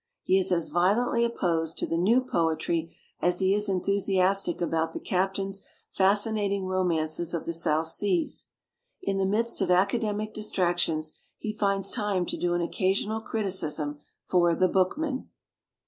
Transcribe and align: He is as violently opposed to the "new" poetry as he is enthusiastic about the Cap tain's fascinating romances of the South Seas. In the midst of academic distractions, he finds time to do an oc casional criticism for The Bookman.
He 0.23 0.39
is 0.39 0.51
as 0.51 0.71
violently 0.71 1.23
opposed 1.23 1.77
to 1.77 1.85
the 1.85 1.95
"new" 1.95 2.23
poetry 2.23 2.97
as 3.21 3.37
he 3.37 3.53
is 3.53 3.69
enthusiastic 3.69 4.59
about 4.59 4.93
the 4.93 4.99
Cap 4.99 5.35
tain's 5.35 5.61
fascinating 5.91 6.65
romances 6.65 7.35
of 7.35 7.45
the 7.45 7.53
South 7.53 7.85
Seas. 7.85 8.47
In 9.03 9.19
the 9.19 9.27
midst 9.27 9.61
of 9.61 9.69
academic 9.69 10.33
distractions, 10.33 11.11
he 11.37 11.53
finds 11.53 11.91
time 11.91 12.25
to 12.25 12.35
do 12.35 12.55
an 12.55 12.63
oc 12.63 12.71
casional 12.71 13.23
criticism 13.23 13.99
for 14.25 14.55
The 14.55 14.67
Bookman. 14.67 15.29